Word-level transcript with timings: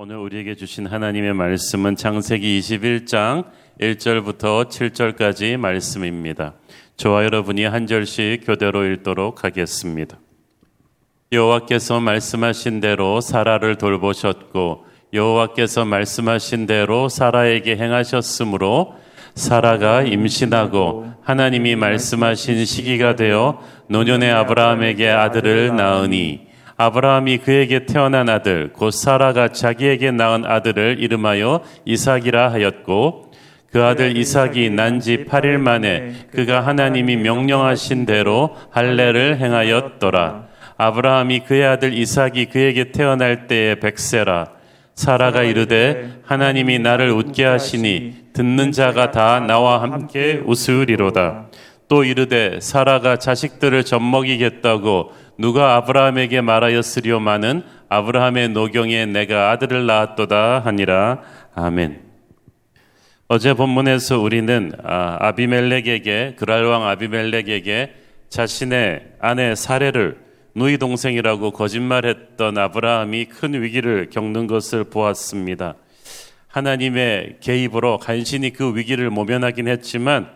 오늘 0.00 0.14
우리에게 0.18 0.54
주신 0.54 0.86
하나님의 0.86 1.34
말씀은 1.34 1.96
창세기 1.96 2.60
21장 2.60 3.46
1절부터 3.80 4.68
7절까지 4.68 5.56
말씀입니다. 5.56 6.54
저와 6.96 7.24
여러분이 7.24 7.64
한 7.64 7.88
절씩 7.88 8.46
교대로 8.46 8.84
읽도록 8.84 9.42
하겠습니다. 9.42 10.20
여호와께서 11.32 11.98
말씀하신 11.98 12.78
대로 12.78 13.20
사라를 13.20 13.74
돌보셨고 13.74 14.86
여호와께서 15.12 15.84
말씀하신 15.84 16.66
대로 16.66 17.08
사라에게 17.08 17.76
행하셨으므로 17.76 18.94
사라가 19.34 20.02
임신하고 20.02 21.12
하나님이 21.22 21.74
말씀하신 21.74 22.66
시기가 22.66 23.16
되어 23.16 23.60
노년의 23.88 24.30
아브라함에게 24.30 25.08
아들을 25.08 25.74
낳으니 25.74 26.47
아브라함이 26.78 27.38
그에게 27.38 27.86
태어난 27.86 28.28
아들 28.28 28.72
곧 28.72 28.92
사라가 28.92 29.48
자기에게 29.48 30.12
낳은 30.12 30.44
아들을 30.46 30.98
이름하여 31.00 31.62
이삭이라 31.84 32.52
하였고 32.52 33.32
그 33.72 33.84
아들 33.84 34.16
이삭이 34.16 34.70
난 34.70 35.00
지 35.00 35.24
8일 35.24 35.58
만에 35.58 36.14
그가 36.30 36.64
하나님이 36.64 37.16
명령하신 37.16 38.06
대로 38.06 38.56
할례를 38.70 39.38
행하였더라. 39.38 40.46
아브라함이 40.76 41.40
그의 41.40 41.66
아들 41.66 41.92
이삭이 41.92 42.46
그에게 42.46 42.92
태어날 42.92 43.48
때에 43.48 43.74
백세라. 43.80 44.46
사라가 44.94 45.42
이르되 45.42 46.20
하나님이 46.24 46.78
나를 46.78 47.10
웃게 47.10 47.44
하시니 47.44 48.14
듣는 48.32 48.70
자가 48.70 49.10
다 49.10 49.40
나와 49.40 49.82
함께 49.82 50.42
웃으리로다. 50.46 51.48
또 51.88 52.04
이르되 52.04 52.60
사라가 52.60 53.16
자식들을 53.16 53.84
젖먹이겠다고 53.84 55.12
누가 55.38 55.76
아브라함에게 55.76 56.40
말하였으리오마는 56.40 57.62
아브라함의 57.88 58.48
노경에 58.48 59.06
내가 59.06 59.52
아들을 59.52 59.86
낳았도다 59.86 60.58
하니라. 60.58 61.22
아멘. 61.54 62.02
어제 63.28 63.54
본문에서 63.54 64.18
우리는 64.18 64.72
아, 64.82 65.16
아비멜렉에게 65.20 66.34
그랄 66.36 66.64
왕 66.64 66.88
아비멜렉에게 66.88 67.94
자신의 68.28 69.12
아내 69.20 69.54
사례를 69.54 70.18
누이 70.56 70.76
동생이라고 70.76 71.52
거짓말했던 71.52 72.58
아브라함이 72.58 73.26
큰 73.26 73.62
위기를 73.62 74.10
겪는 74.10 74.48
것을 74.48 74.82
보았습니다. 74.84 75.74
하나님의 76.48 77.36
개입으로 77.40 77.98
간신히 77.98 78.50
그 78.50 78.74
위기를 78.74 79.08
모면하긴 79.10 79.68
했지만 79.68 80.30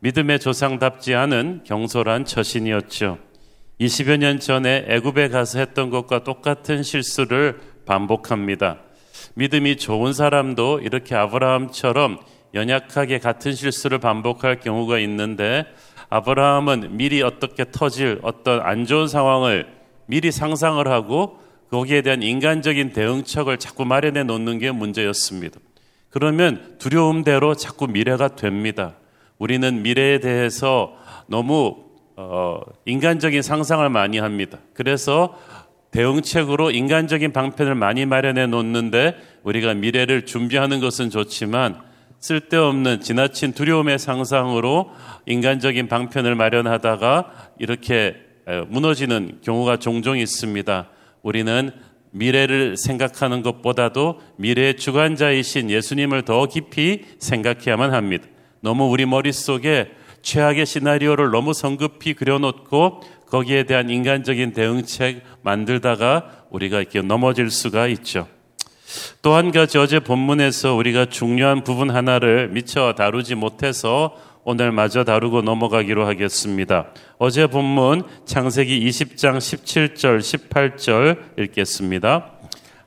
믿음의 0.00 0.38
조상답지 0.38 1.16
않은 1.16 1.62
경솔한 1.64 2.26
처신이었죠. 2.26 3.25
20여 3.80 4.16
년 4.16 4.40
전에 4.40 4.86
애굽에 4.88 5.28
가서 5.28 5.58
했던 5.58 5.90
것과 5.90 6.24
똑같은 6.24 6.82
실수를 6.82 7.60
반복합니다. 7.84 8.78
믿음이 9.34 9.76
좋은 9.76 10.14
사람도 10.14 10.80
이렇게 10.80 11.14
아브라함처럼 11.14 12.20
연약하게 12.54 13.18
같은 13.18 13.54
실수를 13.54 13.98
반복할 13.98 14.60
경우가 14.60 14.98
있는데 15.00 15.66
아브라함은 16.08 16.96
미리 16.96 17.20
어떻게 17.20 17.66
터질 17.70 18.18
어떤 18.22 18.60
안 18.60 18.86
좋은 18.86 19.08
상황을 19.08 19.66
미리 20.06 20.32
상상을 20.32 20.86
하고 20.88 21.38
거기에 21.70 22.00
대한 22.00 22.22
인간적인 22.22 22.92
대응책을 22.92 23.58
자꾸 23.58 23.84
마련해 23.84 24.22
놓는 24.22 24.58
게 24.58 24.70
문제였습니다. 24.70 25.60
그러면 26.08 26.76
두려움대로 26.78 27.54
자꾸 27.54 27.88
미래가 27.88 28.36
됩니다. 28.36 28.94
우리는 29.38 29.82
미래에 29.82 30.20
대해서 30.20 30.94
너무 31.26 31.85
어, 32.16 32.60
인간적인 32.86 33.42
상상을 33.42 33.88
많이 33.90 34.18
합니다. 34.18 34.58
그래서 34.72 35.38
대응책으로 35.90 36.70
인간적인 36.70 37.32
방편을 37.32 37.74
많이 37.74 38.06
마련해 38.06 38.46
놓는데 38.46 39.16
우리가 39.44 39.74
미래를 39.74 40.26
준비하는 40.26 40.80
것은 40.80 41.10
좋지만 41.10 41.80
쓸데없는 42.18 43.00
지나친 43.00 43.52
두려움의 43.52 43.98
상상으로 43.98 44.90
인간적인 45.26 45.88
방편을 45.88 46.34
마련하다가 46.34 47.50
이렇게 47.58 48.16
무너지는 48.68 49.38
경우가 49.42 49.78
종종 49.78 50.18
있습니다. 50.18 50.88
우리는 51.22 51.70
미래를 52.10 52.76
생각하는 52.76 53.42
것보다도 53.42 54.20
미래의 54.36 54.76
주관자이신 54.76 55.70
예수님을 55.70 56.22
더 56.22 56.46
깊이 56.46 57.04
생각해야만 57.18 57.92
합니다. 57.92 58.26
너무 58.60 58.84
우리 58.84 59.04
머릿속에 59.04 59.90
최악의 60.26 60.66
시나리오를 60.66 61.30
너무 61.30 61.54
성급히 61.54 62.12
그려놓고 62.14 63.00
거기에 63.28 63.62
대한 63.62 63.88
인간적인 63.88 64.54
대응책 64.54 65.22
만들다가 65.42 66.46
우리가 66.50 66.80
이렇게 66.80 67.00
넘어질 67.00 67.48
수가 67.48 67.86
있죠. 67.86 68.26
또 69.22 69.34
한 69.34 69.52
가지 69.52 69.78
어제 69.78 70.00
본문에서 70.00 70.74
우리가 70.74 71.06
중요한 71.06 71.62
부분 71.62 71.90
하나를 71.90 72.48
미처 72.48 72.92
다루지 72.94 73.36
못해서 73.36 74.16
오늘 74.42 74.72
마저 74.72 75.04
다루고 75.04 75.42
넘어가기로 75.42 76.04
하겠습니다. 76.06 76.88
어제 77.18 77.46
본문 77.46 78.02
창세기 78.24 78.80
20장 78.88 79.38
17절 79.38 80.18
18절 80.18 81.38
읽겠습니다. 81.38 82.32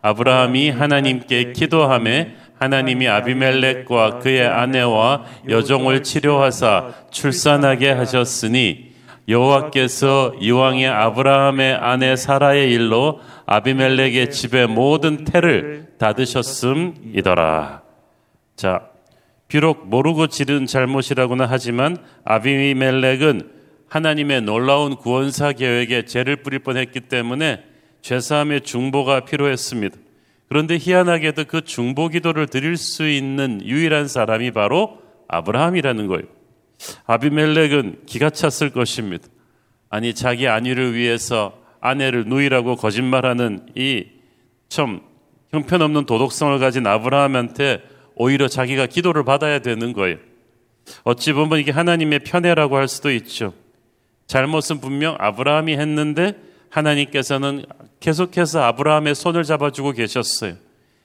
아브라함이 0.01 0.71
하나님께 0.71 1.53
기도함에 1.53 2.35
하나님이 2.59 3.07
아비멜렉과 3.07 4.19
그의 4.19 4.45
아내와 4.45 5.23
여종을 5.47 6.03
치료하사 6.03 6.91
출산하게 7.09 7.91
하셨으니 7.91 8.89
여호와께서 9.29 10.33
이왕의 10.41 10.87
아브라함의 10.87 11.75
아내 11.75 12.15
사라의 12.15 12.71
일로 12.73 13.21
아비멜렉의 13.45 14.31
집의 14.31 14.67
모든 14.67 15.23
태를 15.23 15.87
닫으셨음이더라. 15.99 17.81
자, 18.55 18.81
비록 19.47 19.87
모르고 19.87 20.27
지른 20.27 20.65
잘못이라고는 20.65 21.45
하지만 21.47 21.97
아비멜렉은 22.25 23.51
하나님의 23.87 24.41
놀라운 24.41 24.95
구원사 24.95 25.53
계획에 25.53 26.05
죄를 26.05 26.37
뿌릴 26.37 26.59
뻔했기 26.59 27.01
때문에 27.01 27.63
죄사함의 28.01 28.61
중보가 28.61 29.21
필요했습니다. 29.21 29.97
그런데 30.49 30.77
희한하게도 30.79 31.45
그 31.45 31.61
중보 31.61 32.09
기도를 32.09 32.47
드릴 32.47 32.75
수 32.75 33.07
있는 33.07 33.61
유일한 33.63 34.07
사람이 34.07 34.51
바로 34.51 34.99
아브라함이라는 35.27 36.07
거예요. 36.07 36.23
아비멜렉은 37.05 38.05
기가 38.05 38.29
찼을 38.29 38.71
것입니다. 38.71 39.27
아니 39.89 40.13
자기 40.13 40.47
아내를 40.47 40.95
위해서 40.95 41.57
아내를 41.81 42.25
누이라고 42.25 42.75
거짓말하는 42.75 43.67
이 43.75 44.19
참 44.69 45.01
형편없는 45.51 46.05
도덕성을 46.05 46.57
가진 46.59 46.85
아브라함한테 46.85 47.81
오히려 48.15 48.47
자기가 48.47 48.85
기도를 48.85 49.25
받아야 49.25 49.59
되는 49.59 49.93
거예요. 49.93 50.17
어찌 51.03 51.33
보면 51.33 51.59
이게 51.59 51.71
하나님의 51.71 52.19
편애라고 52.19 52.77
할 52.77 52.87
수도 52.87 53.11
있죠. 53.11 53.53
잘못은 54.27 54.79
분명 54.79 55.15
아브라함이 55.19 55.73
했는데 55.75 56.33
하나님께서는 56.69 57.65
계속해서 57.99 58.61
아브라함의 58.61 59.15
손을 59.15 59.43
잡아주고 59.43 59.91
계셨어요. 59.93 60.55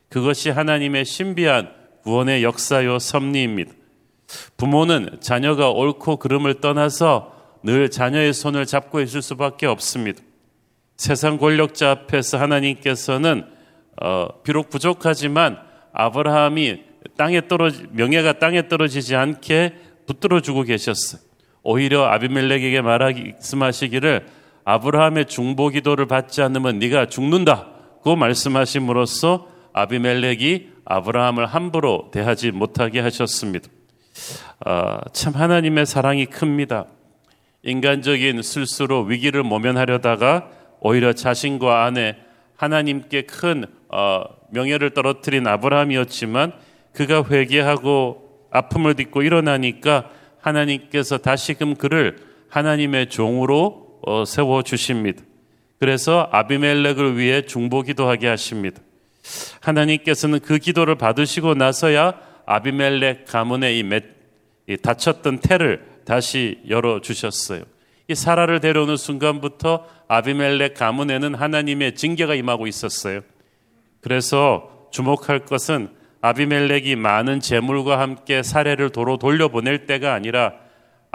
그것이 0.08 0.50
하나님의 0.50 1.04
신비한 1.04 1.70
구원의 2.02 2.44
역사요 2.44 2.98
섭리입니다. 2.98 3.72
부모는 4.56 5.18
자녀가 5.20 5.70
옳고 5.70 6.16
그름을 6.16 6.60
떠나서 6.60 7.32
늘 7.62 7.90
자녀의 7.90 8.32
손을 8.32 8.66
잡고 8.66 9.00
있을 9.00 9.22
수밖에 9.22 9.66
없습니다. 9.66 10.22
세상 10.96 11.38
권력자 11.38 11.90
앞에서 11.90 12.38
하나님께서는 12.38 13.44
어, 14.00 14.28
비록 14.42 14.70
부족하지만 14.70 15.58
아브라함이 15.92 16.82
땅에 17.16 17.46
떨어지 17.48 17.84
명예가 17.92 18.38
땅에 18.38 18.68
떨어지지 18.68 19.16
않게 19.16 19.74
붙들어 20.06 20.40
주고 20.40 20.62
계셨어요. 20.62 21.20
오히려 21.62 22.04
아비멜렉에게 22.06 22.82
말씀하시기를 22.82 24.26
아브라함의 24.64 25.26
중보 25.26 25.68
기도를 25.68 26.06
받지 26.06 26.42
않으면 26.42 26.78
네가 26.78 27.06
죽는다고 27.06 28.16
말씀하심으로써 28.16 29.48
아비멜렉이 29.72 30.68
아브라함을 30.84 31.46
함부로 31.46 32.10
대하지 32.12 32.50
못하게 32.50 33.00
하셨습니다. 33.00 33.68
아, 34.64 35.00
참 35.12 35.34
하나님의 35.34 35.86
사랑이 35.86 36.26
큽니다. 36.26 36.86
인간적인 37.62 38.42
실수로 38.42 39.02
위기를 39.02 39.42
모면하려다가 39.42 40.50
오히려 40.80 41.12
자신과 41.12 41.84
아내 41.84 42.16
하나님께 42.56 43.22
큰 43.22 43.64
어, 43.88 44.24
명예를 44.50 44.90
떨어뜨린 44.90 45.46
아브라함이었지만 45.46 46.52
그가 46.92 47.24
회개하고 47.28 48.48
아픔을 48.50 48.94
딛고 48.94 49.22
일어나니까 49.22 50.10
하나님께서 50.40 51.18
다시금 51.18 51.74
그를 51.74 52.18
하나님의 52.48 53.08
종으로 53.08 53.83
어, 53.83 53.83
세워 54.26 54.62
주십니다. 54.62 55.22
그래서 55.78 56.28
아비멜렉을 56.32 57.18
위해 57.18 57.42
중보 57.42 57.82
기도하게 57.82 58.28
하십니다. 58.28 58.80
하나님께서는 59.60 60.40
그 60.40 60.58
기도를 60.58 60.96
받으시고 60.96 61.54
나서야 61.54 62.14
아비멜렉 62.46 63.26
가문의 63.26 63.78
이, 63.78 63.82
맷, 63.82 64.04
이 64.68 64.76
닫혔던 64.76 65.38
태를 65.38 65.86
다시 66.04 66.60
열어 66.68 67.00
주셨어요. 67.00 67.62
이 68.08 68.14
사라를 68.14 68.60
데려오는 68.60 68.96
순간부터 68.96 69.86
아비멜렉 70.08 70.74
가문에는 70.74 71.34
하나님의 71.34 71.94
징계가 71.94 72.34
임하고 72.34 72.66
있었어요. 72.66 73.20
그래서 74.02 74.88
주목할 74.92 75.46
것은 75.46 75.88
아비멜렉이 76.20 76.96
많은 76.96 77.40
재물과 77.40 77.98
함께 77.98 78.42
사례를 78.42 78.90
도로 78.90 79.16
돌려보낼 79.16 79.86
때가 79.86 80.14
아니라 80.14 80.54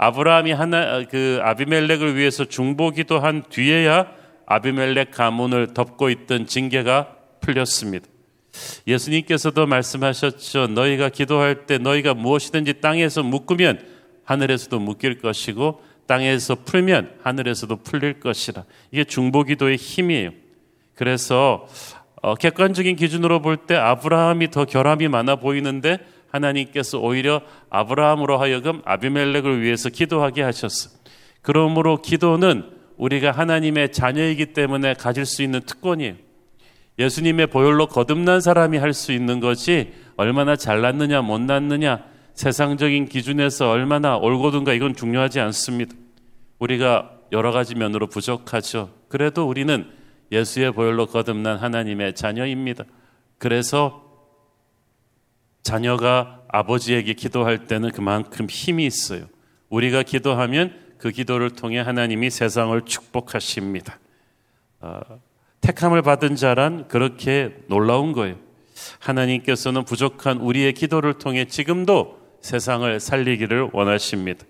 아브라함이 0.02 0.52
하나 0.52 1.04
그 1.04 1.40
아비멜렉을 1.42 2.16
위해서 2.16 2.46
중보기도 2.46 3.20
한 3.20 3.42
뒤에야 3.50 4.06
아비멜렉 4.46 5.10
가문을 5.10 5.74
덮고 5.74 6.08
있던 6.08 6.46
징계가 6.46 7.16
풀렸습니다. 7.42 8.06
예수님께서도 8.86 9.66
말씀하셨죠. 9.66 10.68
너희가 10.68 11.10
기도할 11.10 11.66
때 11.66 11.76
너희가 11.76 12.14
무엇이든지 12.14 12.80
땅에서 12.80 13.22
묶으면 13.22 13.86
하늘에서도 14.24 14.78
묶일 14.78 15.18
것이고 15.20 15.82
땅에서 16.06 16.54
풀면 16.64 17.18
하늘에서도 17.22 17.76
풀릴 17.82 18.20
것이라. 18.20 18.64
이게 18.92 19.04
중보기도의 19.04 19.76
힘이에요. 19.76 20.30
그래서 20.94 21.68
어, 22.22 22.34
객관적인 22.36 22.96
기준으로 22.96 23.42
볼 23.42 23.58
때 23.66 23.76
아브라함이 23.76 24.50
더 24.50 24.64
결함이 24.64 25.08
많아 25.08 25.36
보이는데 25.36 25.98
하나님께서 26.30 26.98
오히려 26.98 27.42
아브라함으로 27.70 28.38
하여금 28.38 28.82
아비멜렉을 28.84 29.62
위해서 29.62 29.88
기도하게 29.88 30.42
하셨어. 30.42 30.90
그러므로 31.42 32.02
기도는 32.02 32.70
우리가 32.96 33.30
하나님의 33.30 33.92
자녀이기 33.92 34.52
때문에 34.52 34.94
가질 34.94 35.24
수 35.24 35.42
있는 35.42 35.60
특권이에요. 35.60 36.14
예수님의 36.98 37.46
보혈로 37.46 37.86
거듭난 37.86 38.40
사람이 38.40 38.76
할 38.78 38.92
수 38.92 39.12
있는 39.12 39.40
것이 39.40 39.92
얼마나 40.16 40.54
잘났느냐 40.54 41.22
못났느냐 41.22 42.04
세상적인 42.34 43.06
기준에서 43.06 43.70
얼마나 43.70 44.16
옳고든가 44.16 44.74
이건 44.74 44.94
중요하지 44.94 45.40
않습니다. 45.40 45.94
우리가 46.58 47.10
여러 47.32 47.52
가지 47.52 47.74
면으로 47.74 48.08
부족하죠. 48.08 48.90
그래도 49.08 49.48
우리는 49.48 49.86
예수의 50.30 50.72
보혈로 50.72 51.06
거듭난 51.06 51.58
하나님의 51.58 52.14
자녀입니다. 52.14 52.84
그래서 53.38 54.09
자녀가 55.62 56.40
아버지에게 56.48 57.14
기도할 57.14 57.66
때는 57.66 57.90
그만큼 57.90 58.46
힘이 58.48 58.86
있어요. 58.86 59.26
우리가 59.68 60.02
기도하면 60.02 60.74
그 60.98 61.10
기도를 61.10 61.50
통해 61.50 61.78
하나님이 61.78 62.30
세상을 62.30 62.80
축복하십니다. 62.84 63.98
어, 64.80 65.00
택함을 65.60 66.02
받은 66.02 66.36
자란 66.36 66.88
그렇게 66.88 67.56
놀라운 67.68 68.12
거예요. 68.12 68.36
하나님께서는 68.98 69.84
부족한 69.84 70.38
우리의 70.38 70.72
기도를 70.72 71.14
통해 71.14 71.44
지금도 71.44 72.18
세상을 72.40 72.98
살리기를 72.98 73.70
원하십니다. 73.72 74.44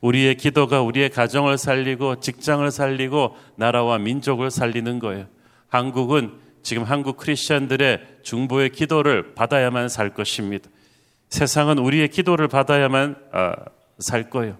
우리의 0.00 0.36
기도가 0.36 0.82
우리의 0.82 1.10
가정을 1.10 1.58
살리고 1.58 2.20
직장을 2.20 2.70
살리고 2.70 3.36
나라와 3.56 3.98
민족을 3.98 4.50
살리는 4.50 4.98
거예요. 4.98 5.26
한국은 5.68 6.32
지금 6.62 6.84
한국 6.84 7.16
크리스천들의 7.16 8.00
중보의 8.22 8.70
기도를 8.70 9.34
받아야만 9.34 9.88
살 9.88 10.10
것입니다. 10.10 10.68
세상은 11.28 11.78
우리의 11.78 12.08
기도를 12.08 12.48
받아야만 12.48 13.16
아, 13.32 13.54
살 13.98 14.30
거예요. 14.30 14.56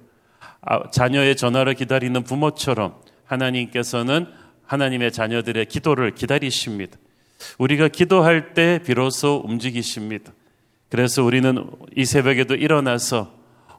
아, 0.62 0.90
자녀의 0.90 1.36
전화를 1.36 1.74
기다리는 1.74 2.22
부모처럼 2.22 2.94
하나님께서는 3.24 4.26
하나님의 4.64 5.12
자녀들의 5.12 5.66
기도를 5.66 6.14
기다리십니다. 6.14 6.96
우리가 7.58 7.88
기도할 7.88 8.54
때 8.54 8.80
비로소 8.84 9.42
움직이십니다. 9.44 10.32
그래서 10.90 11.24
우리는 11.24 11.66
이 11.96 12.04
새벽에도 12.04 12.54
일어나서 12.54 13.32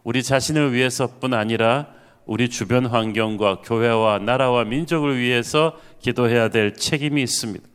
우리 0.03 0.23
자신을 0.23 0.73
위해서뿐 0.73 1.33
아니라 1.33 1.88
우리 2.25 2.50
주변 2.50 2.85
환경과 2.85 3.62
교회와 3.62 4.19
나라와 4.19 4.63
민족을 4.63 5.18
위해서 5.19 5.77
기도해야 6.01 6.50
될 6.50 6.73
책임이 6.73 7.21
있습니다. 7.21 7.70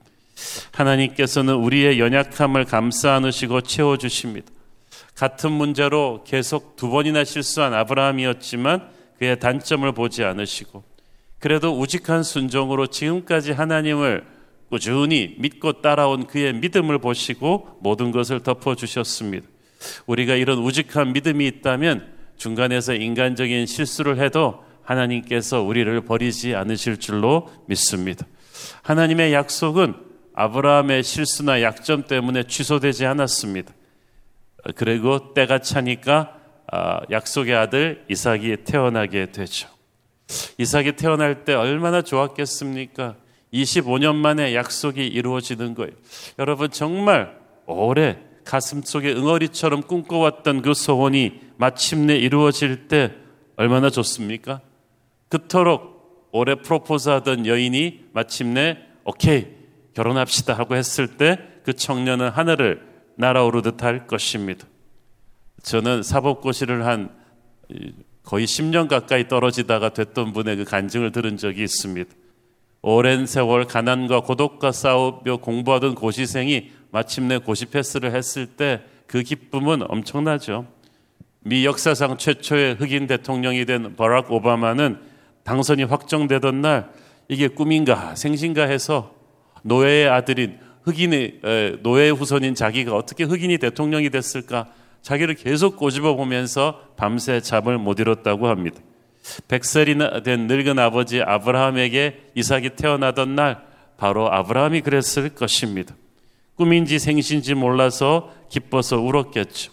하나님께서는 0.72 1.54
우리의 1.54 1.98
연약함을 1.98 2.64
감싸 2.64 3.14
안으시고 3.14 3.62
채워 3.62 3.96
주십니다. 3.96 4.50
같은 5.14 5.52
문제로 5.52 6.22
계속 6.24 6.76
두 6.76 6.90
번이나 6.90 7.24
실수한 7.24 7.72
아브라함이었지만 7.74 8.88
그의 9.18 9.40
단점을 9.40 9.90
보지 9.92 10.24
않으시고 10.24 10.84
그래도 11.38 11.78
우직한 11.78 12.22
순종으로 12.22 12.88
지금까지 12.88 13.52
하나님을 13.52 14.26
꾸준히 14.68 15.36
믿고 15.38 15.80
따라온 15.80 16.26
그의 16.26 16.52
믿음을 16.54 16.98
보시고 16.98 17.78
모든 17.80 18.10
것을 18.10 18.42
덮어 18.42 18.74
주셨습니다. 18.74 19.46
우리가 20.06 20.34
이런 20.34 20.58
우직한 20.58 21.12
믿음이 21.12 21.46
있다면 21.46 22.14
중간에서 22.36 22.94
인간적인 22.94 23.66
실수를 23.66 24.18
해도 24.18 24.64
하나님께서 24.82 25.62
우리를 25.62 26.00
버리지 26.02 26.54
않으실 26.54 26.98
줄로 26.98 27.48
믿습니다. 27.66 28.26
하나님의 28.82 29.32
약속은 29.32 29.94
아브라함의 30.36 31.02
실수나 31.02 31.62
약점 31.62 32.04
때문에 32.04 32.44
취소되지 32.44 33.06
않았습니다. 33.06 33.72
그리고 34.76 35.32
때가 35.32 35.60
차니까 35.60 36.36
아, 36.70 37.00
약속의 37.10 37.54
아들 37.54 38.04
이삭이 38.10 38.58
태어나게 38.64 39.32
되죠. 39.32 39.68
이삭이 40.58 40.96
태어날 40.96 41.44
때 41.44 41.54
얼마나 41.54 42.02
좋았겠습니까? 42.02 43.16
25년 43.52 44.16
만에 44.16 44.54
약속이 44.54 45.06
이루어지는 45.06 45.74
거예요. 45.74 45.92
여러분 46.38 46.70
정말 46.70 47.38
오래 47.66 48.18
가슴 48.44 48.82
속에 48.82 49.12
응어리처럼 49.12 49.82
꿈꿔왔던 49.82 50.62
그 50.62 50.74
소원이 50.74 51.40
마침내 51.56 52.16
이루어질 52.16 52.88
때 52.88 53.12
얼마나 53.56 53.88
좋습니까? 53.88 54.60
그토록 55.28 56.28
오래 56.32 56.56
프로포즈 56.56 57.08
하던 57.08 57.46
여인이 57.46 58.08
마침내 58.12 58.78
오케이 59.04 59.55
결혼합시다 59.96 60.54
하고 60.54 60.76
했을 60.76 61.16
때 61.16 61.56
그 61.66 61.72
청년은 61.72 62.28
하늘을 62.30 62.80
날아오르듯 63.16 63.82
할 63.82 64.06
것입니다. 64.06 64.68
저는 65.64 66.04
사법고시를 66.04 66.86
한 66.86 67.10
거의 68.22 68.46
10년 68.46 68.86
가까이 68.86 69.26
떨어지다가 69.26 69.88
됐던 69.88 70.32
분의 70.32 70.58
그 70.58 70.64
간증을 70.64 71.10
들은 71.10 71.36
적이 71.36 71.64
있습니다. 71.64 72.08
오랜 72.82 73.26
세월 73.26 73.66
가난과 73.66 74.20
고독과 74.20 74.70
싸우며 74.70 75.38
공부하던 75.38 75.96
고시생이 75.96 76.70
마침내 76.92 77.38
고시 77.38 77.66
패스를 77.66 78.14
했을 78.14 78.46
때 78.46 78.82
그 79.06 79.22
기쁨은 79.22 79.82
엄청나죠. 79.88 80.66
미 81.40 81.64
역사상 81.64 82.16
최초의 82.16 82.74
흑인 82.74 83.06
대통령이 83.06 83.64
된 83.64 83.94
버락 83.96 84.32
오바마는 84.32 85.00
당선이 85.44 85.84
확정되던 85.84 86.60
날 86.60 86.90
이게 87.28 87.48
꿈인가 87.48 88.14
생신가 88.16 88.64
해서 88.64 89.14
노예의 89.66 90.08
아들인 90.08 90.58
흑인의 90.84 91.40
노예 91.82 92.10
후손인 92.10 92.54
자기가 92.54 92.94
어떻게 92.94 93.24
흑인이 93.24 93.58
대통령이 93.58 94.10
됐을까 94.10 94.68
자기를 95.02 95.34
계속 95.34 95.76
꼬집어 95.76 96.14
보면서 96.14 96.80
밤새 96.96 97.40
잠을 97.40 97.78
못 97.78 97.98
이뤘다고 97.98 98.48
합니다. 98.48 98.80
백살이나 99.48 100.22
된 100.22 100.46
늙은 100.46 100.78
아버지 100.78 101.20
아브라함에게 101.20 102.30
이삭이 102.34 102.70
태어나던 102.76 103.34
날 103.34 103.62
바로 103.96 104.32
아브라함이 104.32 104.82
그랬을 104.82 105.30
것입니다. 105.30 105.94
꿈인지 106.54 106.98
생신지 106.98 107.54
몰라서 107.54 108.32
기뻐서 108.48 108.98
울었겠죠. 108.98 109.72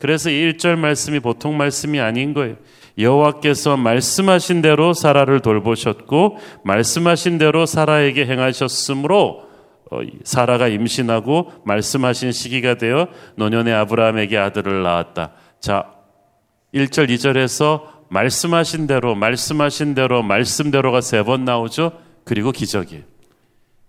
그래서 0.00 0.30
1절 0.30 0.76
말씀이 0.76 1.20
보통 1.20 1.56
말씀이 1.56 2.00
아닌 2.00 2.34
거예요. 2.34 2.56
여호와께서 2.98 3.76
말씀하신 3.76 4.62
대로 4.62 4.92
사라를 4.94 5.40
돌보셨고 5.40 6.38
말씀하신 6.64 7.38
대로 7.38 7.66
사라에게 7.66 8.26
행하셨으므로 8.26 9.48
어, 9.92 10.00
사라가 10.24 10.68
임신하고 10.68 11.52
말씀하신 11.64 12.32
시기가 12.32 12.74
되어 12.74 13.08
노년의 13.36 13.74
아브라함에게 13.74 14.38
아들을 14.38 14.82
낳았다. 14.82 15.32
자, 15.60 15.92
1절, 16.72 17.10
2절에서 17.10 17.82
말씀하신 18.08 18.86
대로, 18.86 19.14
말씀하신 19.14 19.94
대로, 19.94 20.22
말씀대로가 20.22 21.00
세 21.00 21.22
번 21.24 21.44
나오죠? 21.44 21.92
그리고 22.24 22.52
기적이에요. 22.52 23.02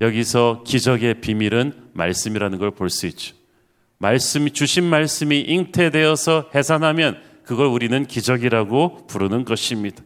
여기서 0.02 0.64
기적의 0.66 1.22
비밀은 1.22 1.74
말씀이라는 1.94 2.58
걸 2.58 2.72
볼 2.72 2.90
수 2.90 3.06
있죠. 3.08 3.36
말씀이, 4.02 4.50
주신 4.52 4.84
말씀이 4.84 5.42
잉태되어서 5.42 6.50
해산하면 6.56 7.22
그걸 7.44 7.68
우리는 7.68 8.06
기적이라고 8.06 9.06
부르는 9.06 9.46
것입니다. 9.46 10.04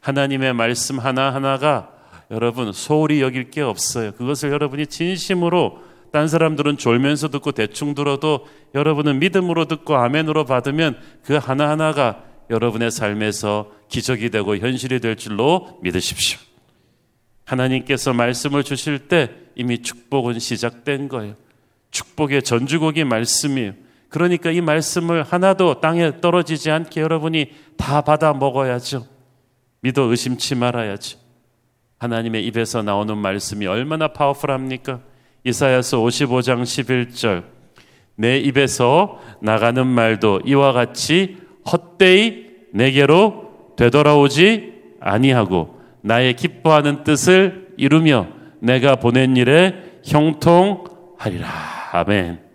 하나님의 0.00 0.54
말씀 0.54 0.98
하나하나가 0.98 1.90
여러분 2.32 2.72
소홀히 2.72 3.22
여길 3.22 3.50
게 3.50 3.60
없어요. 3.60 4.12
그것을 4.12 4.50
여러분이 4.50 4.88
진심으로 4.88 5.78
딴 6.12 6.26
사람들은 6.26 6.78
졸면서 6.78 7.28
듣고 7.28 7.52
대충 7.52 7.94
들어도 7.94 8.46
여러분은 8.74 9.20
믿음으로 9.20 9.66
듣고 9.66 9.96
아멘으로 9.96 10.44
받으면 10.44 10.98
그 11.22 11.36
하나하나가 11.36 12.24
여러분의 12.50 12.90
삶에서 12.90 13.70
기적이 13.88 14.30
되고 14.30 14.56
현실이 14.56 15.00
될 15.00 15.16
줄로 15.16 15.78
믿으십시오. 15.82 16.38
하나님께서 17.44 18.12
말씀을 18.12 18.64
주실 18.64 19.08
때 19.08 19.30
이미 19.54 19.82
축복은 19.82 20.38
시작된 20.38 21.08
거예요. 21.08 21.34
축복의 22.18 22.42
전주곡이 22.42 23.04
말씀이에요. 23.04 23.72
그러니까 24.08 24.50
이 24.50 24.60
말씀을 24.60 25.22
하나도 25.22 25.80
땅에 25.80 26.20
떨어지지 26.20 26.70
않게 26.70 27.00
여러분이 27.00 27.52
다 27.76 28.00
받아 28.00 28.32
먹어야죠. 28.32 29.06
믿어 29.80 30.02
의심치 30.02 30.56
말아야죠. 30.56 31.18
하나님의 31.98 32.44
입에서 32.46 32.82
나오는 32.82 33.16
말씀이 33.16 33.66
얼마나 33.66 34.08
파워풀합니까? 34.08 35.00
이사야서 35.44 35.98
55장 35.98 36.62
11절 36.62 37.44
내 38.16 38.38
입에서 38.38 39.20
나가는 39.40 39.86
말도 39.86 40.40
이와 40.44 40.72
같이 40.72 41.36
헛되이 41.70 42.46
내게로 42.72 43.74
되돌아오지 43.76 44.72
아니하고 45.00 45.78
나의 46.00 46.34
기뻐하는 46.34 47.04
뜻을 47.04 47.68
이루며 47.76 48.26
내가 48.60 48.96
보낸 48.96 49.36
일에 49.36 50.00
형통하리라. 50.04 51.77
아멘. 51.92 52.48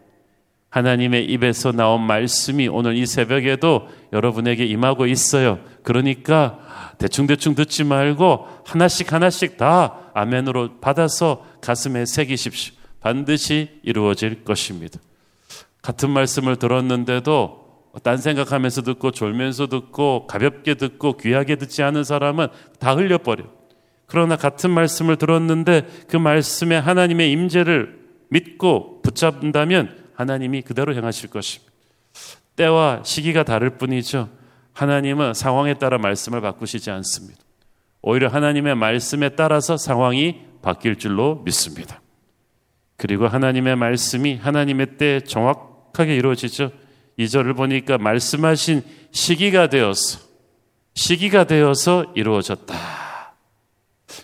하나님의 0.70 1.26
입에서 1.26 1.72
나온 1.72 2.02
말씀이 2.02 2.68
오늘 2.68 2.96
이 2.98 3.06
새벽에도 3.06 3.88
여러분에게 4.12 4.66
임하고 4.66 5.06
있어요. 5.06 5.60
그러니까 5.84 6.58
대충대충 6.98 7.54
듣지 7.54 7.84
말고 7.84 8.48
하나씩 8.66 9.14
하나씩 9.14 9.58
다 9.58 10.10
아멘으로 10.16 10.80
받아서 10.80 11.46
가슴에 11.62 12.06
새기십시오. 12.06 12.74
반드시 13.02 13.70
이루어질 13.84 14.44
것입니다. 14.44 15.00
같은 15.84 16.10
말씀을 16.10 16.56
들었는데도 16.56 17.64
딴 18.02 18.18
생각하면서 18.18 18.82
듣고 18.82 19.12
졸면서 19.12 19.68
듣고 19.68 20.26
가볍게 20.26 20.74
듣고 20.74 21.18
귀하게 21.18 21.58
듣지 21.58 21.84
않은 21.84 22.04
사람은 22.04 22.48
다 22.80 22.96
흘려버려. 22.96 23.44
그러나 24.08 24.36
같은 24.38 24.72
말씀을 24.72 25.18
들었는데 25.18 25.88
그 26.08 26.18
말씀에 26.18 26.78
하나님의 26.78 27.32
임재를 27.32 28.03
믿고 28.34 29.02
붙잡는다면 29.04 30.10
하나님이 30.16 30.64
그대로 30.64 30.96
행하실 30.96 31.30
것입니다. 31.30 31.72
때와 32.56 33.02
시기가 33.04 33.44
다를 33.44 33.78
뿐이죠. 33.78 34.30
하나님은 34.74 35.36
상황에 35.36 35.76
따라 35.76 36.00
말씀을 36.00 36.42
바꾸시지 36.42 36.90
않습니다. 36.90 37.40
오히려 38.02 38.28
하나님의 38.28 38.76
말씀에 38.76 39.30
따라서 39.30 39.78
상황이 39.78 40.42
바뀔 40.64 40.98
줄로 40.98 41.42
믿습니다. 41.46 42.02
그리고 42.98 43.28
하나님의 43.28 43.76
말씀이 43.76 44.36
하나님의 44.36 44.98
때에 44.98 45.20
정확하게 45.22 46.16
이루어지죠. 46.16 46.72
이절을 47.18 47.54
보니까 47.54 48.00
말씀하신 48.00 48.82
시기가 49.12 49.68
되어서 49.70 50.20
시기가 50.96 51.44
되어서 51.44 52.06
이루어졌다. 52.16 52.76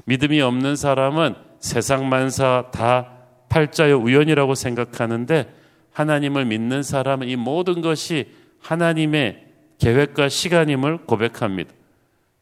믿음이 0.06 0.42
없는 0.42 0.76
사람은 0.76 1.36
세상 1.60 2.10
만사 2.10 2.72
다 2.72 3.19
팔자의 3.50 3.94
우연이라고 3.94 4.56
생각하는데 4.56 5.54
하나님을 5.92 6.46
믿는 6.46 6.84
사람은 6.84 7.28
이 7.28 7.36
모든 7.36 7.82
것이 7.82 8.28
하나님의 8.62 9.46
계획과 9.80 10.30
시간임을 10.30 11.06
고백합니다. 11.06 11.72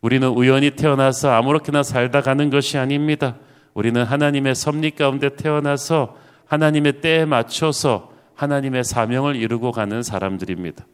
우리는 0.02 0.28
우연히 0.28 0.72
태어나서 0.72 1.32
아무렇게나 1.32 1.84
살다 1.84 2.22
가는 2.22 2.50
것이 2.50 2.78
아닙니다. 2.78 3.38
우리는 3.74 4.04
하나님의 4.04 4.56
섭리 4.56 4.92
가운데 4.92 5.36
태어나서 5.36 6.18
하나님의 6.46 7.02
때에 7.02 7.26
맞춰서 7.26 8.12
하나님의 8.36 8.84
사명을 8.84 9.36
이루고 9.36 9.72
가는 9.72 10.04
사람들입니다. 10.04 10.86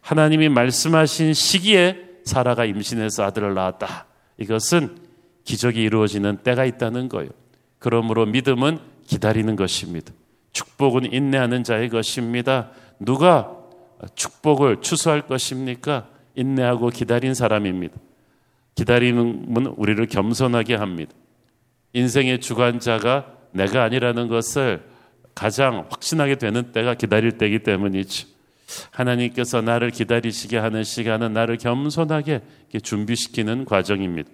하나님이 0.00 0.48
말씀하신 0.48 1.32
시기에 1.32 1.96
사라가 2.24 2.64
임신해서 2.64 3.24
아들을 3.24 3.54
낳았다. 3.54 4.06
이것은 4.38 4.96
기적이 5.44 5.82
이루어지는 5.82 6.38
때가 6.38 6.64
있다는 6.64 7.08
거예요. 7.08 7.30
그러므로 7.78 8.26
믿음은 8.26 8.78
기다리는 9.06 9.56
것입니다. 9.56 10.12
축복은 10.52 11.12
인내하는 11.12 11.64
자의 11.64 11.88
것입니다. 11.88 12.70
누가 12.98 13.56
축복을 14.14 14.80
추수할 14.80 15.22
것입니까? 15.26 16.08
인내하고 16.34 16.90
기다린 16.90 17.34
사람입니다. 17.34 17.96
기다리는 18.74 19.52
분 19.52 19.66
우리를 19.66 20.04
겸손하게 20.06 20.74
합니다. 20.74 21.12
인생의 21.92 22.40
주관자가 22.40 23.26
내가 23.52 23.84
아니라는 23.84 24.28
것을 24.28 24.82
가장 25.34 25.86
확신하게 25.90 26.36
되는 26.36 26.72
때가 26.72 26.94
기다릴 26.94 27.38
때이기 27.38 27.60
때문이죠. 27.60 28.28
하나님께서 28.90 29.60
나를 29.60 29.90
기다리시게 29.90 30.58
하는 30.58 30.82
시간은 30.82 31.32
나를 31.32 31.58
겸손하게 31.58 32.40
준비시키는 32.82 33.64
과정입니다. 33.64 34.30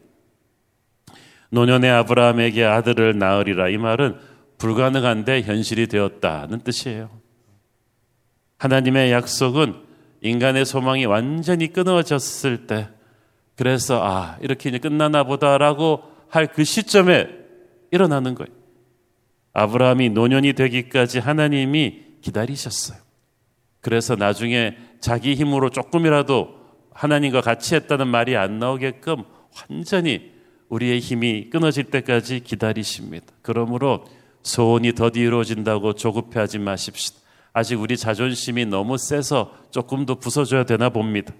노년의 1.50 1.90
아브라함에게 1.90 2.64
아들을 2.64 3.18
낳으리라 3.18 3.68
이 3.68 3.76
말은 3.76 4.16
불가능한데 4.60 5.42
현실이 5.42 5.88
되었다는 5.88 6.60
뜻이에요. 6.60 7.10
하나님의 8.58 9.10
약속은 9.10 9.74
인간의 10.20 10.66
소망이 10.66 11.06
완전히 11.06 11.72
끊어졌을 11.72 12.66
때, 12.66 12.88
그래서 13.56 14.00
아, 14.04 14.36
이렇게 14.42 14.68
이제 14.68 14.78
끝나나 14.78 15.24
보다라고 15.24 16.02
할 16.28 16.46
그 16.46 16.62
시점에 16.62 17.28
일어나는 17.90 18.34
거예요. 18.34 18.54
아브라함이 19.52 20.10
노년이 20.10 20.52
되기까지 20.52 21.18
하나님이 21.18 22.02
기다리셨어요. 22.20 22.98
그래서 23.80 24.14
나중에 24.14 24.76
자기 25.00 25.34
힘으로 25.34 25.70
조금이라도 25.70 26.54
하나님과 26.92 27.40
같이 27.40 27.74
했다는 27.74 28.06
말이 28.06 28.36
안 28.36 28.58
나오게끔 28.58 29.24
완전히 29.70 30.32
우리의 30.68 31.00
힘이 31.00 31.48
끊어질 31.50 31.84
때까지 31.84 32.40
기다리십니다. 32.40 33.26
그러므로 33.42 34.04
소원이 34.42 34.94
더디 34.94 35.20
이루어진다고 35.20 35.94
조급해하지 35.94 36.58
마십시오. 36.58 37.16
아직 37.52 37.80
우리 37.80 37.96
자존심이 37.96 38.64
너무 38.64 38.96
세서 38.96 39.54
조금 39.70 40.06
더 40.06 40.14
부서져야 40.14 40.64
되나 40.64 40.88
봅니다. 40.88 41.34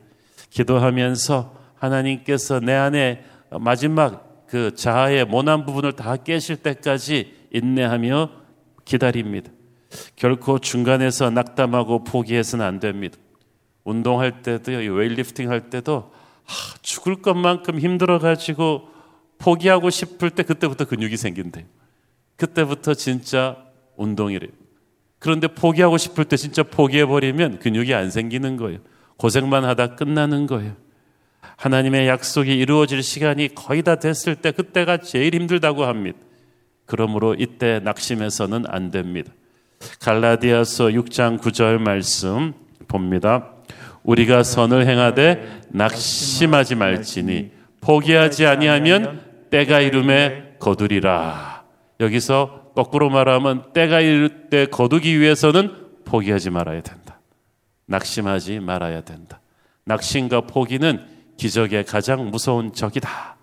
기도하면서 0.51 1.55
하나님께서 1.77 2.61
내 2.61 2.75
안에 2.75 3.25
마지막 3.51 4.47
그 4.47 4.75
자아의 4.75 5.25
모난 5.25 5.65
부분을 5.65 5.93
다 5.93 6.17
깨실 6.17 6.57
때까지 6.57 7.35
인내하며 7.53 8.31
기다립니다. 8.85 9.51
결코 10.17 10.59
중간에서 10.59 11.31
낙담하고 11.31 12.05
포기해서는 12.05 12.65
안 12.65 12.81
됩니다. 12.81 13.17
운동할 13.85 14.43
때도 14.43 14.73
weight 14.73 15.09
lifting 15.09 15.51
할 15.51 15.71
때도 15.71 16.13
아, 16.47 16.53
죽을 16.83 17.23
것만큼 17.23 17.79
힘들어 17.79 18.19
가지고 18.19 18.89
포기하고 19.39 19.91
싶을 19.91 20.31
때 20.31 20.43
그때부터 20.43 20.85
근육이 20.85 21.17
생긴대요. 21.17 21.65
그때부터 22.41 22.95
진짜 22.95 23.59
운동이래요. 23.97 24.51
그런데 25.19 25.47
포기하고 25.47 25.99
싶을 25.99 26.25
때 26.25 26.39
진짜 26.39 26.63
포기해버리면 26.63 27.59
근육이 27.59 27.93
안 27.93 28.11
생기는 28.11 28.57
거예요. 28.57 28.79
고생만 29.19 29.67
하다 29.67 29.97
끝나는 29.97 30.47
거예요. 30.47 30.75
하나님의 31.57 32.09
약속이 32.09 32.57
이루어질 32.57 33.03
시간이 33.03 33.55
거의 33.55 33.83
다 33.83 33.97
됐을 33.97 34.37
때 34.37 34.51
그때가 34.53 34.97
제일 34.97 35.35
힘들다고 35.35 35.85
합니다. 35.85 36.19
그러므로 36.87 37.35
이때 37.39 37.81
낙심해서는 37.85 38.65
안 38.67 38.91
됩니다. 38.91 39.31
갈라디아서 40.01 40.87
6장 40.87 41.39
9절 41.39 41.79
말씀 41.79 42.55
봅니다. 42.89 43.51
우리가 44.03 44.43
선을 44.43 44.87
행하되 44.87 45.63
낙심하지 45.69 46.77
말지니 46.77 47.51
포기하지 47.83 48.47
아니하면 48.47 49.21
때가 49.51 49.81
이름에 49.81 50.55
거두리라. 50.59 51.50
여기서 52.01 52.73
거꾸로 52.75 53.11
말하면 53.11 53.73
때가 53.73 54.01
이를 54.01 54.49
때 54.49 54.67
거두기 54.67 55.21
위해서는 55.21 55.73
포기하지 56.05 56.51
말아야 56.51 56.83
된다. 56.83 57.21
낙심하지 57.87 58.61
말아야 58.61 59.03
된다. 59.03 59.41
낙심과 59.85 60.43
포기는 60.43 61.05
기적의 61.37 61.85
가장 61.85 62.31
무서운 62.31 62.73
적이다. 62.73 63.37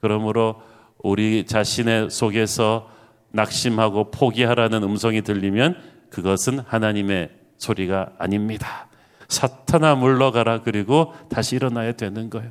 그러므로 0.00 0.62
우리 0.98 1.46
자신의 1.46 2.10
속에서 2.10 2.90
낙심하고 3.32 4.10
포기하라는 4.10 4.82
음성이 4.82 5.22
들리면 5.22 5.76
그것은 6.10 6.60
하나님의 6.60 7.30
소리가 7.58 8.12
아닙니다. 8.18 8.88
사탄아 9.28 9.94
물러가라 9.94 10.62
그리고 10.62 11.14
다시 11.28 11.56
일어나야 11.56 11.92
되는 11.92 12.30
거예요. 12.30 12.50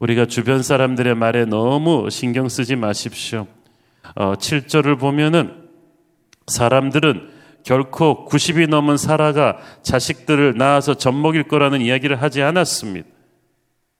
우리가 0.00 0.26
주변 0.26 0.62
사람들의 0.62 1.14
말에 1.14 1.44
너무 1.44 2.10
신경 2.10 2.48
쓰지 2.48 2.76
마십시오. 2.76 3.46
어, 4.14 4.34
7절을 4.34 4.98
보면은 4.98 5.68
사람들은 6.46 7.28
결코 7.64 8.26
90이 8.28 8.68
넘은 8.68 8.96
사라가 8.96 9.58
자식들을 9.82 10.56
낳아서 10.56 10.94
젖먹일 10.94 11.44
거라는 11.44 11.80
이야기를 11.80 12.20
하지 12.22 12.42
않았습니다. 12.42 13.08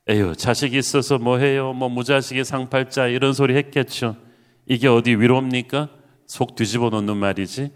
에휴, 0.09 0.35
자식이 0.35 0.79
있어서 0.79 1.19
뭐 1.19 1.39
해요? 1.39 1.75
뭐 1.75 1.89
무자식이 1.89 2.45
상팔자 2.45 3.09
이런 3.09 3.35
소리 3.35 3.55
했겠죠. 3.57 4.17
이게 4.67 4.89
어디 4.89 5.15
위로입니까? 5.15 5.89
속 6.27 6.55
뒤집어 6.57 6.89
놓는 6.89 7.17
말이지. 7.17 7.71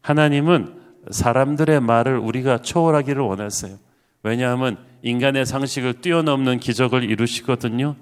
하나님은 0.00 0.80
사람들의 1.10 1.80
말을 1.80 2.18
우리가 2.18 2.58
초월하기를 2.58 3.22
원하세요. 3.22 3.76
왜냐하면 4.24 4.78
인간의 5.02 5.46
상식을 5.46 6.00
뛰어넘는 6.00 6.58
기적을 6.58 7.04
이루시거든요. 7.04 7.94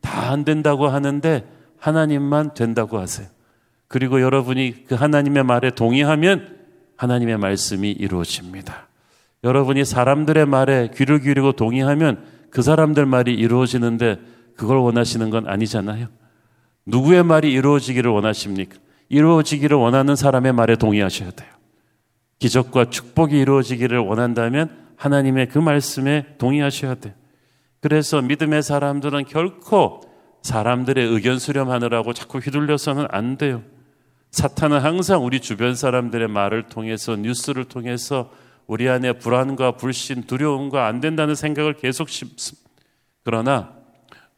다 0.00 0.26
안 0.30 0.44
된다고 0.44 0.88
하는데 0.88 1.44
하나님만 1.78 2.54
된다고 2.54 2.98
하세요. 2.98 3.28
그리고 3.88 4.20
여러분이 4.20 4.84
그 4.86 4.94
하나님의 4.94 5.44
말에 5.44 5.70
동의하면 5.70 6.56
하나님의 6.96 7.38
말씀이 7.38 7.90
이루어집니다. 7.90 8.88
여러분이 9.44 9.84
사람들의 9.84 10.46
말에 10.46 10.90
귀를 10.94 11.20
기울이고 11.20 11.52
동의하면 11.52 12.24
그 12.50 12.62
사람들 12.62 13.06
말이 13.06 13.34
이루어지는데 13.34 14.18
그걸 14.56 14.78
원하시는 14.78 15.30
건 15.30 15.46
아니잖아요. 15.46 16.08
누구의 16.86 17.22
말이 17.22 17.52
이루어지기를 17.52 18.10
원하십니까? 18.10 18.76
이루어지기를 19.08 19.76
원하는 19.76 20.16
사람의 20.16 20.52
말에 20.52 20.76
동의하셔야 20.76 21.30
돼요. 21.30 21.50
기적과 22.38 22.90
축복이 22.90 23.38
이루어지기를 23.38 23.98
원한다면 23.98 24.70
하나님의 24.96 25.48
그 25.48 25.58
말씀에 25.58 26.26
동의하셔야 26.38 26.96
돼. 26.96 27.14
그래서 27.80 28.20
믿음의 28.20 28.62
사람들은 28.62 29.26
결코 29.26 30.00
사람들의 30.46 31.04
의견 31.04 31.40
수렴하느라고 31.40 32.12
자꾸 32.12 32.38
휘둘려서는 32.38 33.06
안 33.10 33.36
돼요. 33.36 33.62
사탄은 34.30 34.78
항상 34.78 35.24
우리 35.24 35.40
주변 35.40 35.74
사람들의 35.74 36.28
말을 36.28 36.68
통해서 36.68 37.16
뉴스를 37.16 37.64
통해서 37.64 38.30
우리 38.68 38.88
안에 38.88 39.14
불안과 39.14 39.72
불신, 39.72 40.22
두려움과 40.22 40.86
안 40.86 41.00
된다는 41.00 41.34
생각을 41.34 41.74
계속 41.74 42.08
심습니다. 42.08 42.70
그러나 43.24 43.72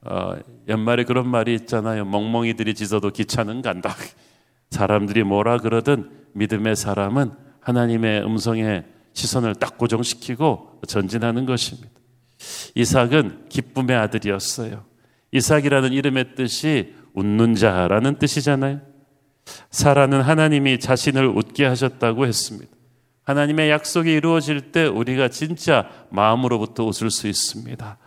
어, 0.00 0.36
연말에 0.68 1.04
그런 1.04 1.28
말이 1.28 1.54
있잖아요. 1.54 2.06
멍멍이들이 2.06 2.74
짖어도 2.74 3.10
기차는 3.10 3.60
간다. 3.60 3.94
사람들이 4.70 5.24
뭐라 5.24 5.58
그러든 5.58 6.10
믿음의 6.32 6.76
사람은 6.76 7.32
하나님의 7.60 8.24
음성에 8.24 8.84
시선을 9.12 9.56
딱 9.56 9.76
고정시키고 9.76 10.80
전진하는 10.86 11.44
것입니다. 11.44 11.90
이삭은 12.76 13.48
기쁨의 13.50 13.94
아들이었어요. 13.94 14.87
이삭이라는 15.32 15.92
이름의 15.92 16.34
뜻이 16.34 16.94
웃는 17.14 17.54
자라는 17.54 18.18
뜻이잖아요. 18.18 18.80
사라는 19.70 20.20
하나님이 20.20 20.78
자신을 20.78 21.26
웃게 21.26 21.64
하셨다고 21.64 22.26
했습니다. 22.26 22.70
하나님의 23.24 23.70
약속이 23.70 24.10
이루어질 24.10 24.72
때 24.72 24.86
우리가 24.86 25.28
진짜 25.28 25.88
마음으로부터 26.10 26.84
웃을 26.84 27.10
수 27.10 27.28
있습니다. 27.28 27.98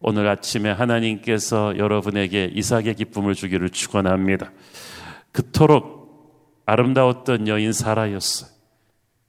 오늘 0.00 0.28
아침에 0.28 0.70
하나님께서 0.70 1.78
여러분에게 1.78 2.50
이삭의 2.52 2.96
기쁨을 2.96 3.34
주기를 3.34 3.70
축원합니다. 3.70 4.52
그토록 5.32 6.62
아름다웠던 6.66 7.48
여인 7.48 7.72
사라였어요. 7.72 8.50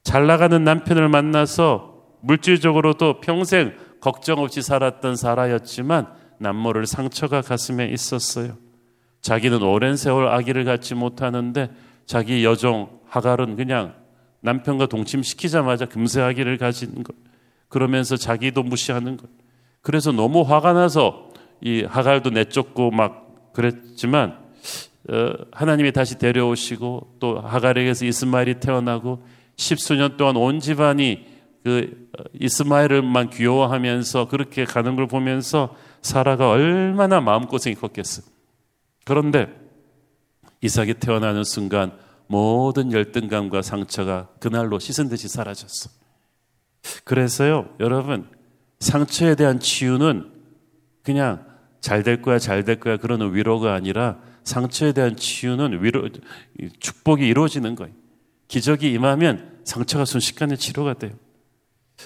잘 0.04 0.28
나가는 0.28 0.64
남편을 0.64 1.10
만나서 1.10 1.96
물질적으로도 2.22 3.22
평생 3.22 3.74
걱정 4.02 4.40
없이 4.40 4.62
살았던 4.62 5.16
사라였지만 5.16 6.08
남모를 6.40 6.86
상처가 6.86 7.42
가슴에 7.42 7.88
있었어요. 7.88 8.58
자기는 9.22 9.62
오랜 9.64 9.96
세월 9.96 10.28
아기를 10.28 10.66
갖지 10.66 10.94
못하는데 10.96 11.72
자기 12.06 12.44
여종 12.46 12.90
하갈은 13.08 13.56
그냥 13.56 13.94
남편과 14.42 14.86
동침시키자마자 14.88 15.86
금세 15.86 16.22
아기를 16.22 16.58
가진 16.58 17.04
것. 17.04 17.16
그러면서 17.68 18.16
자기도 18.16 18.62
무시하는 18.64 19.18
것. 19.18 19.28
그래서 19.82 20.12
너무 20.12 20.42
화가 20.42 20.74
나서 20.74 21.30
이 21.62 21.84
하갈도 21.84 22.30
내쫓고 22.30 22.92
막 22.92 23.54
그랬지만 23.54 24.38
어, 25.10 25.34
하나님이 25.52 25.92
다시 25.92 26.18
데려오시고 26.18 27.18
또 27.20 27.40
하갈에게서 27.40 28.06
이스마엘이 28.06 28.60
태어나고 28.60 29.24
십수년 29.56 30.18
동안 30.18 30.36
온 30.36 30.60
집안이 30.60 31.26
그 31.64 32.08
어, 32.18 32.24
이스마엘을만 32.40 33.30
귀여워하면서 33.30 34.28
그렇게 34.28 34.66
가는 34.66 34.96
걸 34.96 35.08
보면서 35.08 35.76
사라가 36.06 36.52
얼마나 36.52 37.20
마음고생이 37.20 37.76
컸겠어. 37.76 38.22
그런데 39.06 39.48
이삭이 40.62 40.96
태어나는 40.96 41.44
순간 41.44 41.98
모든 42.28 42.92
열등감과 42.92 43.64
상처가 43.64 44.30
그날로 44.40 44.78
씻은 44.78 45.10
듯이 45.10 45.28
사라졌어. 45.28 45.90
그래서요, 47.04 47.70
여러분, 47.80 48.30
상처에 48.80 49.34
대한 49.34 49.60
치유는 49.60 50.32
그냥 51.02 51.44
잘 51.82 52.04
될 52.04 52.22
거야, 52.22 52.38
잘 52.38 52.64
될 52.64 52.80
거야 52.80 52.98
그러는 52.98 53.34
위로가 53.34 53.74
아니라 53.74 54.20
상처에 54.44 54.92
대한 54.92 55.16
치유는 55.16 55.84
위로, 55.84 56.08
축복이 56.80 57.28
이루어지는 57.28 57.74
거예요. 57.76 57.94
기적이 58.48 58.92
임하면 58.94 59.60
상처가 59.64 60.06
순식간에 60.06 60.56
치료가 60.56 60.94
돼요. 60.94 61.14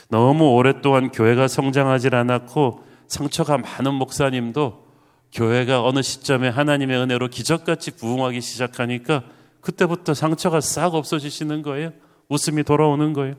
너무 0.08 0.51
오랫동안 0.51 1.12
교회가 1.12 1.50
성장하지 1.50 2.08
않았고 2.13 2.88
상처가 3.10 3.58
많은 3.58 3.93
목사님도 3.95 4.88
교회가 5.34 5.84
어느 5.84 6.02
시점에 6.02 6.48
하나님의 6.48 6.98
은혜로 6.98 7.28
기적같이 7.28 7.91
부흥하기 7.91 8.39
시작하니까 8.39 9.24
그때부터 9.62 10.13
상처가 10.13 10.62
싹 10.62 10.95
없어지시는 10.95 11.62
거예요. 11.63 11.91
웃음이 12.30 12.63
돌아오는 12.63 13.12
거예요. 13.13 13.36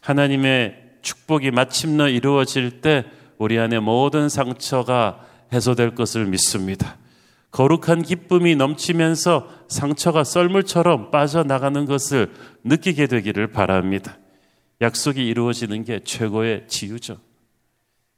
하나님의 0.00 0.76
축복이 1.02 1.50
마침내 1.50 2.10
이루어질 2.10 2.80
때 2.80 3.04
우리 3.38 3.58
안에 3.58 3.78
모든 3.78 4.28
상처가 4.28 5.24
해소될 5.52 5.94
것을 5.94 6.26
믿습니다. 6.26 6.96
거룩한 7.50 8.02
기쁨이 8.02 8.56
넘치면서 8.56 9.48
상처가 9.68 10.22
썰물처럼 10.22 11.10
빠져나가는 11.10 11.86
것을 11.86 12.30
느끼게 12.64 13.06
되기를 13.06 13.52
바랍니다. 13.52 14.18
약속이 14.80 15.26
이루어지는 15.26 15.84
게 15.84 16.00
최고의 16.04 16.64
치유죠. 16.68 17.27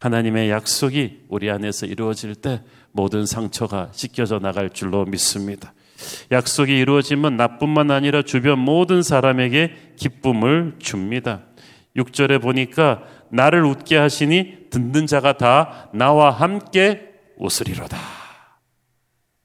하나님의 0.00 0.50
약속이 0.50 1.24
우리 1.28 1.50
안에서 1.50 1.86
이루어질 1.86 2.34
때 2.34 2.62
모든 2.92 3.26
상처가 3.26 3.90
씻겨져 3.92 4.38
나갈 4.38 4.70
줄로 4.70 5.04
믿습니다. 5.04 5.74
약속이 6.32 6.76
이루어지면 6.76 7.36
나뿐만 7.36 7.90
아니라 7.90 8.22
주변 8.22 8.58
모든 8.58 9.02
사람에게 9.02 9.94
기쁨을 9.96 10.76
줍니다. 10.78 11.42
6절에 11.96 12.40
보니까 12.40 13.02
나를 13.30 13.64
웃게 13.64 13.96
하시니 13.96 14.70
듣는 14.70 15.06
자가 15.06 15.36
다 15.36 15.90
나와 15.92 16.30
함께 16.30 17.10
웃으리로다. 17.36 17.98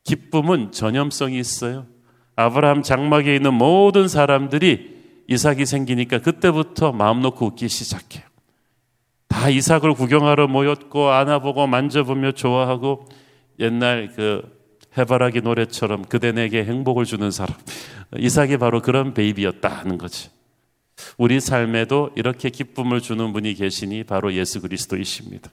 기쁨은 0.05 0.71
전염성이 0.71 1.37
있어요. 1.37 1.87
아브라함 2.37 2.81
장막에 2.83 3.35
있는 3.35 3.53
모든 3.53 4.07
사람들이 4.07 4.95
이삭이 5.27 5.65
생기니까 5.65 6.19
그때부터 6.19 6.91
마음 6.91 7.21
놓고 7.21 7.45
웃기 7.47 7.67
시작해요. 7.67 8.23
다 9.35 9.49
이삭을 9.49 9.95
구경하러 9.95 10.47
모였고 10.47 11.09
안아보고 11.09 11.67
만져보며 11.67 12.31
좋아하고 12.31 13.05
옛날 13.59 14.09
그 14.15 14.41
해바라기 14.97 15.41
노래처럼 15.41 16.05
그대 16.05 16.31
내게 16.31 16.63
행복을 16.63 17.03
주는 17.03 17.29
사람. 17.31 17.57
이삭이 18.17 18.55
바로 18.55 18.81
그런 18.81 19.13
베이비였다 19.13 19.67
하는 19.67 19.97
거지. 19.97 20.29
우리 21.17 21.41
삶에도 21.41 22.11
이렇게 22.15 22.49
기쁨을 22.49 23.01
주는 23.01 23.33
분이 23.33 23.55
계시니 23.55 24.05
바로 24.05 24.33
예수 24.33 24.61
그리스도이십니다. 24.61 25.51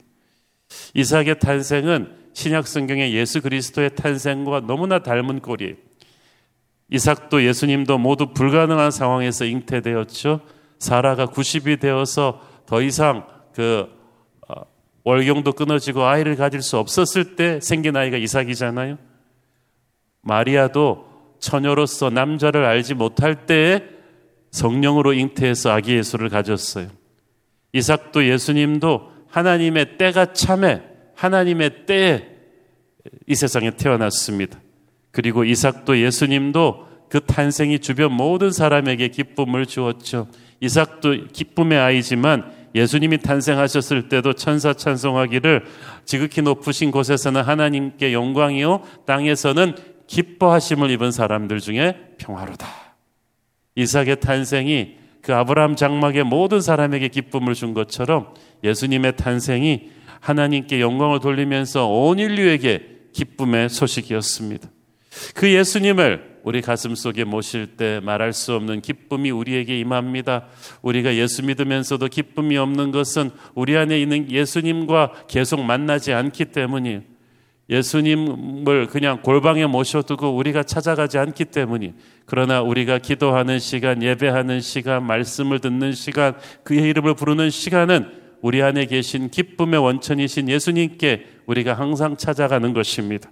이삭의 0.93 1.39
탄생은 1.39 2.15
신약 2.31 2.67
성경의 2.67 3.13
예수 3.13 3.41
그리스도의 3.41 3.95
탄생과 3.95 4.61
너무나 4.61 4.99
닮은 4.99 5.41
꼴이에요. 5.41 5.75
이삭도 6.89 7.43
예수님도 7.43 7.97
모두 7.97 8.33
불가능한 8.33 8.91
상황에서 8.91 9.43
잉태되었죠. 9.43 10.39
사라가 10.79 11.25
90이 11.25 11.81
되어서 11.81 12.41
더 12.65 12.81
이상 12.81 13.33
그 13.53 13.87
어, 14.47 14.61
월경도 15.03 15.53
끊어지고 15.53 16.05
아이를 16.05 16.35
가질 16.35 16.61
수 16.61 16.77
없었을 16.77 17.35
때 17.35 17.59
생긴 17.61 17.95
아이가 17.95 18.17
이삭이잖아요. 18.17 18.97
마리아도 20.21 21.05
처녀로서 21.39 22.09
남자를 22.09 22.65
알지 22.65 22.93
못할 22.93 23.45
때에 23.45 23.83
성령으로 24.51 25.13
잉태해서 25.13 25.71
아기 25.71 25.95
예수를 25.95 26.29
가졌어요. 26.29 26.87
이삭도 27.73 28.27
예수님도 28.27 29.11
하나님의 29.27 29.97
때가 29.97 30.33
참해 30.33 30.81
하나님의 31.15 31.85
때에 31.85 32.27
이 33.27 33.35
세상에 33.35 33.71
태어났습니다. 33.71 34.59
그리고 35.11 35.43
이삭도 35.43 35.99
예수님도 35.99 36.87
그 37.09 37.19
탄생이 37.19 37.79
주변 37.79 38.13
모든 38.13 38.51
사람에게 38.51 39.09
기쁨을 39.09 39.65
주었죠. 39.65 40.27
이삭도 40.61 41.27
기쁨의 41.33 41.77
아이지만 41.77 42.51
예수님이 42.75 43.19
탄생하셨을 43.19 44.09
때도 44.09 44.33
천사 44.33 44.73
찬송하기를 44.73 45.65
지극히 46.05 46.41
높으신 46.41 46.91
곳에서는 46.91 47.41
하나님께 47.41 48.13
영광이요 48.13 48.81
땅에서는 49.05 49.75
기뻐하심을 50.07 50.89
입은 50.91 51.11
사람들 51.11 51.59
중에 51.59 51.95
평화로다. 52.17 52.67
이삭의 53.75 54.19
탄생이 54.19 54.97
그 55.21 55.33
아브라함 55.33 55.75
장막의 55.75 56.25
모든 56.25 56.61
사람에게 56.61 57.07
기쁨을 57.07 57.53
준 57.53 57.73
것처럼 57.73 58.33
예수님의 58.63 59.15
탄생이 59.15 59.89
하나님께 60.19 60.81
영광을 60.81 61.19
돌리면서 61.19 61.87
온 61.87 62.19
인류에게 62.19 63.09
기쁨의 63.13 63.69
소식이었습니다. 63.69 64.72
그 65.33 65.51
예수님을 65.51 66.33
우리 66.43 66.61
가슴 66.61 66.93
속에 66.93 67.23
모실 67.23 67.77
때 67.77 68.01
말할 68.03 68.33
수 68.33 68.53
없는 68.53 68.81
기쁨이 68.81 69.31
우리에게 69.31 69.79
임합니다. 69.79 70.45
우리가 70.81 71.15
예수 71.15 71.43
믿으면서도 71.43 72.07
기쁨이 72.07 72.57
없는 72.57 72.91
것은 72.91 73.31
우리 73.55 73.77
안에 73.77 73.99
있는 73.99 74.29
예수님과 74.29 75.25
계속 75.27 75.61
만나지 75.61 76.13
않기 76.13 76.45
때문이에요. 76.45 77.01
예수님을 77.69 78.87
그냥 78.87 79.21
골방에 79.21 79.65
모셔두고 79.67 80.35
우리가 80.35 80.63
찾아가지 80.63 81.17
않기 81.17 81.45
때문이 81.45 81.93
그러나 82.25 82.61
우리가 82.61 82.97
기도하는 82.97 83.59
시간, 83.59 84.03
예배하는 84.03 84.59
시간, 84.59 85.05
말씀을 85.05 85.59
듣는 85.59 85.93
시간, 85.93 86.35
그의 86.63 86.89
이름을 86.89 87.15
부르는 87.15 87.49
시간은 87.49 88.22
우리 88.43 88.61
안에 88.61 88.85
계신 88.87 89.29
기쁨의 89.29 89.79
원천이신 89.79 90.49
예수님께 90.49 91.25
우리가 91.45 91.75
항상 91.75 92.17
찾아가는 92.17 92.73
것입니다. 92.73 93.31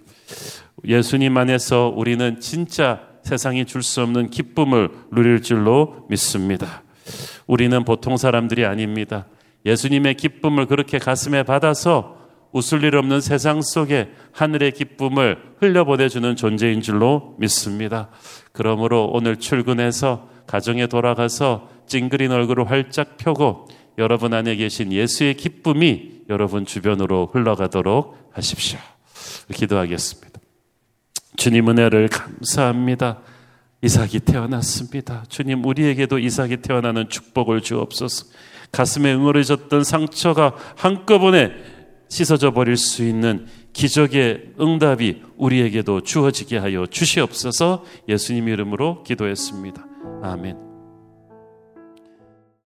예수님 0.86 1.36
안에서 1.36 1.92
우리는 1.94 2.40
진짜 2.40 3.02
세상이 3.22 3.66
줄 3.66 3.82
수 3.82 4.00
없는 4.00 4.30
기쁨을 4.30 4.88
누릴 5.12 5.42
줄로 5.42 6.06
믿습니다. 6.08 6.82
우리는 7.46 7.84
보통 7.84 8.16
사람들이 8.16 8.64
아닙니다. 8.64 9.26
예수님의 9.66 10.14
기쁨을 10.14 10.64
그렇게 10.64 10.98
가슴에 10.98 11.42
받아서 11.42 12.16
웃을 12.52 12.82
일 12.82 12.96
없는 12.96 13.20
세상 13.20 13.60
속에 13.60 14.12
하늘의 14.32 14.72
기쁨을 14.72 15.36
흘려보내주는 15.58 16.36
존재인 16.36 16.80
줄로 16.80 17.34
믿습니다. 17.38 18.08
그러므로 18.52 19.10
오늘 19.12 19.36
출근해서 19.36 20.26
가정에 20.46 20.86
돌아가서 20.86 21.68
찡그린 21.86 22.32
얼굴을 22.32 22.70
활짝 22.70 23.18
펴고 23.18 23.66
여러분 23.98 24.32
안에 24.32 24.56
계신 24.56 24.92
예수의 24.92 25.34
기쁨이 25.34 26.22
여러분 26.28 26.64
주변으로 26.66 27.30
흘러가도록 27.32 28.30
하십시오. 28.32 28.78
기도하겠습니다. 29.52 30.40
주님 31.36 31.68
은혜를 31.68 32.08
감사합니다. 32.08 33.20
이삭이 33.82 34.20
태어났습니다. 34.20 35.24
주님 35.28 35.64
우리에게도 35.64 36.18
이삭이 36.18 36.58
태어나는 36.58 37.08
축복을 37.08 37.60
주옵소서. 37.60 38.26
가슴에 38.70 39.12
응어려졌던 39.12 39.84
상처가 39.84 40.54
한꺼번에 40.76 41.50
씻어져 42.08 42.52
버릴 42.52 42.76
수 42.76 43.04
있는 43.04 43.46
기적의 43.72 44.52
응답이 44.60 45.22
우리에게도 45.36 46.02
주어지게 46.02 46.58
하여 46.58 46.86
주시옵소서 46.86 47.84
예수님 48.08 48.48
이름으로 48.48 49.02
기도했습니다. 49.02 49.84
아멘. 50.22 50.71